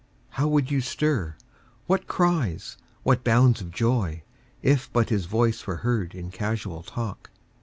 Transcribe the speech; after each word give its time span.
How 0.29 0.47
would 0.47 0.71
you 0.71 0.81
stir, 0.81 1.35
what 1.85 2.07
cries, 2.07 2.75
what 3.03 3.23
bounds 3.23 3.61
of 3.61 3.69
joy. 3.69 4.23
If 4.63 4.91
but 4.91 5.09
his 5.09 5.27
voice 5.27 5.67
were 5.67 5.75
heard 5.85 6.15
in 6.15 6.31
casual 6.31 6.81
talk. 6.81 7.29